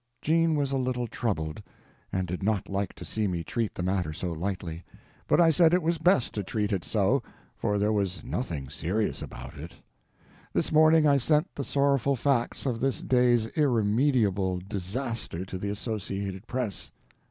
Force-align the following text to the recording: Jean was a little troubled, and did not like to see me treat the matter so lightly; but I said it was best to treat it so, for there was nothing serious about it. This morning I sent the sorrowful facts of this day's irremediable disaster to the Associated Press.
Jean 0.19 0.55
was 0.55 0.71
a 0.71 0.77
little 0.79 1.05
troubled, 1.05 1.61
and 2.11 2.25
did 2.27 2.41
not 2.41 2.67
like 2.67 2.91
to 2.95 3.05
see 3.05 3.27
me 3.27 3.43
treat 3.43 3.75
the 3.75 3.83
matter 3.83 4.11
so 4.11 4.31
lightly; 4.31 4.83
but 5.27 5.39
I 5.39 5.51
said 5.51 5.75
it 5.75 5.83
was 5.83 5.99
best 5.99 6.33
to 6.33 6.43
treat 6.43 6.71
it 6.71 6.83
so, 6.83 7.21
for 7.55 7.77
there 7.77 7.93
was 7.93 8.23
nothing 8.23 8.67
serious 8.67 9.21
about 9.21 9.59
it. 9.59 9.73
This 10.53 10.71
morning 10.71 11.05
I 11.05 11.17
sent 11.17 11.53
the 11.53 11.63
sorrowful 11.63 12.15
facts 12.15 12.65
of 12.65 12.79
this 12.79 12.99
day's 12.99 13.45
irremediable 13.55 14.59
disaster 14.67 15.45
to 15.45 15.57
the 15.59 15.69
Associated 15.69 16.47
Press. 16.47 16.89